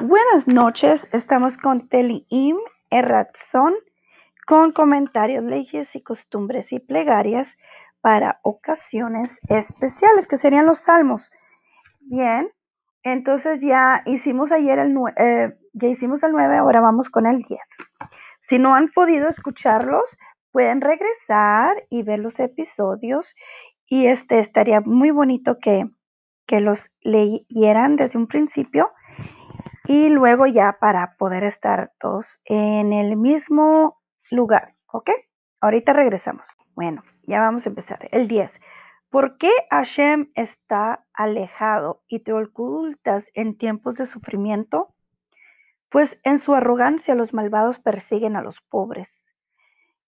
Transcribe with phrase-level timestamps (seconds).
[0.00, 2.56] Buenas noches, estamos con Teliim
[2.88, 3.74] Erratzón
[4.46, 7.58] con comentarios, leyes y costumbres y plegarias
[8.00, 11.30] para ocasiones especiales, que serían los salmos.
[12.00, 12.50] Bien,
[13.02, 17.60] entonces ya hicimos ayer el, eh, ya hicimos el 9, ahora vamos con el 10.
[18.40, 20.18] Si no han podido escucharlos,
[20.52, 23.34] pueden regresar y ver los episodios
[23.86, 25.84] y este estaría muy bonito que,
[26.46, 28.90] que los leyeran desde un principio
[29.84, 34.00] y luego ya para poder estar todos en el mismo
[34.30, 35.10] lugar, ¿ok?
[35.60, 36.56] Ahorita regresamos.
[36.74, 38.08] Bueno, ya vamos a empezar.
[38.10, 38.60] El 10.
[39.10, 44.94] ¿Por qué Hashem está alejado y te ocultas en tiempos de sufrimiento?
[45.90, 49.30] Pues en su arrogancia los malvados persiguen a los pobres,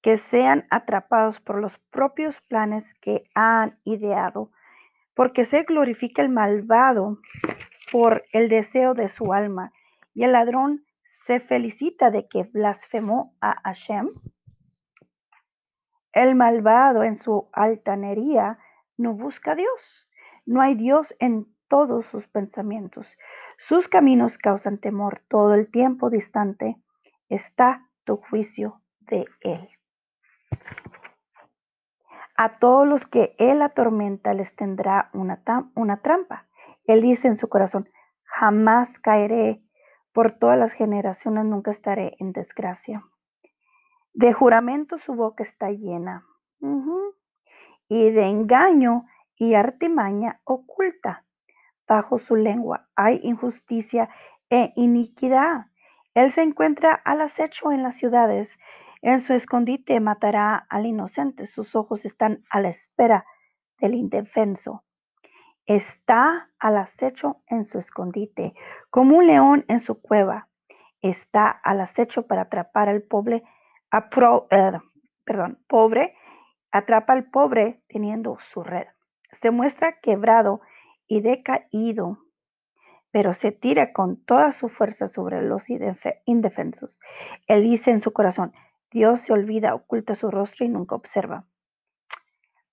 [0.00, 4.50] que sean atrapados por los propios planes que han ideado,
[5.12, 7.18] porque se glorifica el malvado
[7.94, 9.72] por el deseo de su alma,
[10.14, 10.84] y el ladrón
[11.26, 14.10] se felicita de que blasfemó a Hashem.
[16.12, 18.58] El malvado en su altanería
[18.96, 20.08] no busca a Dios.
[20.44, 23.16] No hay Dios en todos sus pensamientos.
[23.58, 25.20] Sus caminos causan temor.
[25.28, 26.76] Todo el tiempo distante
[27.28, 29.68] está tu juicio de él.
[32.36, 35.44] A todos los que él atormenta les tendrá una,
[35.76, 36.48] una trampa.
[36.86, 37.88] Él dice en su corazón,
[38.38, 39.62] jamás caeré,
[40.12, 43.04] por todas las generaciones nunca estaré en desgracia.
[44.12, 46.26] De juramento su boca está llena,
[47.88, 49.04] y de engaño
[49.36, 51.24] y artimaña oculta.
[51.86, 54.08] Bajo su lengua hay injusticia
[54.50, 55.66] e iniquidad.
[56.14, 58.58] Él se encuentra al acecho en las ciudades.
[59.02, 61.46] En su escondite matará al inocente.
[61.46, 63.26] Sus ojos están a la espera
[63.78, 64.83] del indefenso
[65.66, 68.54] está al acecho en su escondite,
[68.90, 70.48] como un león en su cueva.
[71.00, 73.42] Está al acecho para atrapar al pobre,
[73.92, 74.72] eh,
[75.24, 76.14] perdón, pobre,
[76.70, 78.86] atrapa al pobre teniendo su red.
[79.32, 80.60] Se muestra quebrado
[81.06, 82.18] y decaído,
[83.10, 85.66] pero se tira con toda su fuerza sobre los
[86.24, 87.00] indefensos.
[87.46, 88.52] Él dice en su corazón,
[88.90, 91.46] Dios se olvida, oculta su rostro y nunca observa.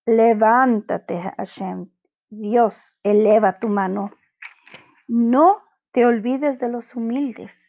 [0.06, 1.90] Levántate, Hashem,
[2.34, 4.10] Dios, eleva tu mano.
[5.10, 5.62] No
[5.92, 7.60] te olvides de los humildes,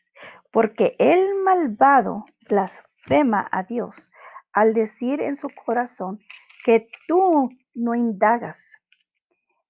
[0.53, 4.13] porque el malvado blasfema a Dios
[4.53, 6.21] al decir en su corazón
[6.65, 8.81] que tú no indagas.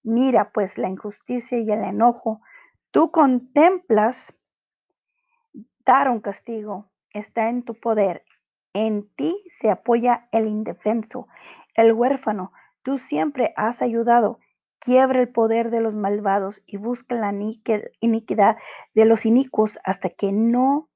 [0.03, 2.43] Mira pues la injusticia y el enojo.
[2.91, 4.35] Tú contemplas
[5.87, 6.91] dar un castigo.
[7.15, 8.27] Está en tu poder.
[8.75, 11.29] En ti se apoya el indefenso,
[11.77, 12.53] el huérfano.
[12.83, 14.39] Tú siempre has ayudado
[14.83, 17.33] quiebra el poder de los malvados y busca la
[18.01, 18.57] iniquidad
[18.95, 20.91] de los inicuos hasta que no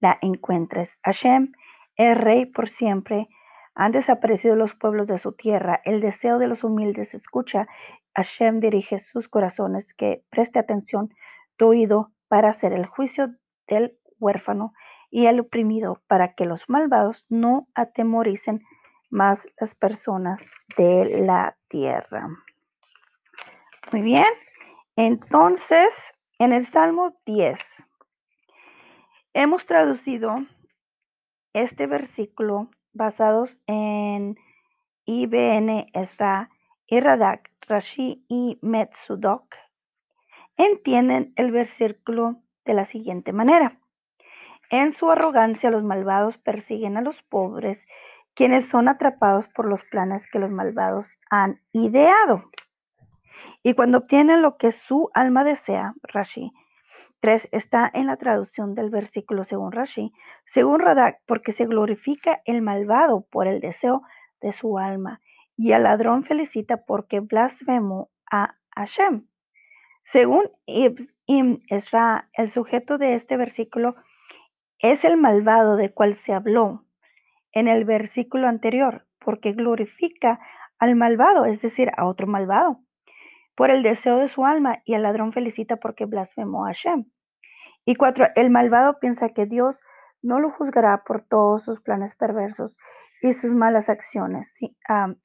[0.00, 0.96] la encuentres.
[1.02, 1.52] Hashem
[1.96, 3.28] es rey por siempre.
[3.74, 5.80] Han desaparecido los pueblos de su tierra.
[5.84, 7.66] El deseo de los humildes escucha.
[8.14, 9.92] Hashem dirige sus corazones.
[9.92, 11.12] Que preste atención
[11.56, 13.34] tu oído para hacer el juicio
[13.66, 14.72] del huérfano
[15.10, 18.62] y el oprimido, para que los malvados no atemoricen
[19.10, 22.28] más las personas de la tierra.
[23.94, 24.26] Muy bien.
[24.96, 27.86] Entonces, en el Salmo 10,
[29.34, 30.34] hemos traducido
[31.52, 34.36] este versículo basados en
[35.04, 36.50] IBN Esra,
[36.88, 39.54] Iradak, Rashi y Metsudok.
[40.56, 43.78] Entienden el versículo de la siguiente manera.
[44.70, 47.86] En su arrogancia los malvados persiguen a los pobres,
[48.34, 52.50] quienes son atrapados por los planes que los malvados han ideado.
[53.62, 56.52] Y cuando obtienen lo que su alma desea, Rashi
[57.20, 60.12] 3 está en la traducción del versículo según Rashi,
[60.44, 64.02] según Radak, porque se glorifica el malvado por el deseo
[64.40, 65.20] de su alma,
[65.56, 69.26] y el ladrón felicita porque blasfemó a Hashem.
[70.02, 73.96] Según Ibn Esra, el sujeto de este versículo
[74.78, 76.84] es el malvado de cual se habló
[77.52, 80.40] en el versículo anterior, porque glorifica
[80.78, 82.83] al malvado, es decir, a otro malvado
[83.54, 87.04] por el deseo de su alma y el ladrón felicita porque blasfemó a Hashem.
[87.84, 89.80] Y cuatro, el malvado piensa que Dios
[90.22, 92.78] no lo juzgará por todos sus planes perversos
[93.20, 94.58] y sus malas acciones.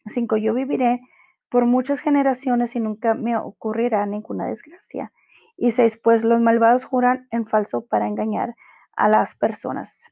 [0.06, 1.02] cinco, yo viviré
[1.50, 5.12] por muchas generaciones y nunca me ocurrirá ninguna desgracia.
[5.58, 8.56] Y seis, pues los malvados juran en falso para engañar
[8.96, 10.10] a las personas.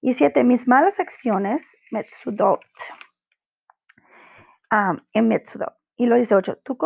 [0.00, 2.60] Y siete, mis malas acciones, Metsudot,
[5.14, 5.74] en Metsudot.
[5.96, 6.78] Y lo dice ocho, tú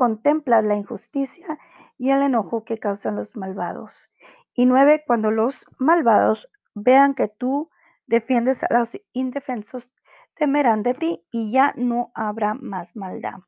[0.00, 1.58] contemplas la injusticia
[1.98, 4.10] y el enojo que causan los malvados.
[4.54, 7.68] Y nueve, cuando los malvados vean que tú
[8.06, 9.92] defiendes a los indefensos,
[10.32, 13.40] temerán de ti y ya no habrá más maldad.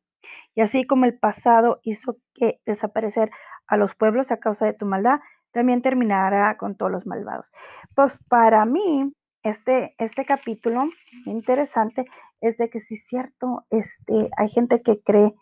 [0.54, 3.30] Y así como el pasado hizo que desaparecer
[3.66, 5.20] a los pueblos a causa de tu maldad,
[5.52, 7.50] también terminará con todos los malvados.
[7.94, 9.10] Pues para mí,
[9.42, 10.84] este, este capítulo
[11.24, 12.04] interesante
[12.42, 15.34] es de que sí es cierto, este, hay gente que cree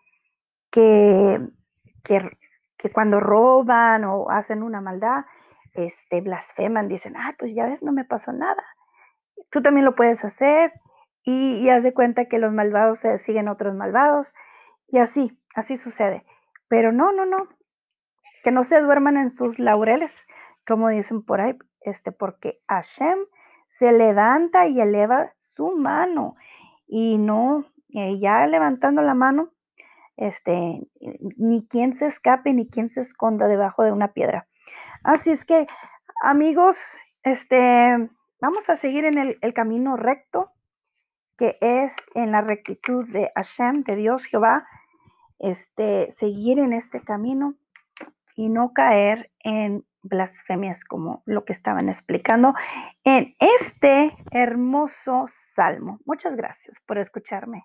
[0.70, 1.40] que,
[2.05, 2.38] que,
[2.76, 5.25] que, cuando roban o hacen una maldad,
[5.75, 8.62] este, blasfeman, dicen, ah, pues ya ves, no me pasó nada.
[9.50, 10.72] Tú también lo puedes hacer
[11.25, 14.34] y, y haz de cuenta que los malvados se siguen otros malvados
[14.87, 16.25] y así, así sucede.
[16.69, 17.49] Pero no, no, no,
[18.43, 20.26] que no se duerman en sus laureles,
[20.66, 23.19] como dicen por ahí, este, porque Hashem
[23.69, 26.37] se levanta y eleva su mano
[26.87, 29.52] y no, eh, ya levantando la mano,
[30.20, 30.87] este,
[31.38, 34.46] ni quien se escape ni quien se esconda debajo de una piedra.
[35.02, 35.67] Así es que,
[36.22, 40.52] amigos, este, vamos a seguir en el, camino recto,
[41.38, 44.69] que es en la rectitud de Hashem, de Dios Jehová,
[45.38, 47.55] este, seguir en este camino
[48.37, 52.52] y no caer en blasfemias como lo que estaban explicando
[53.05, 55.99] en este hermoso salmo.
[56.05, 57.58] Muchas gracias por escucharme.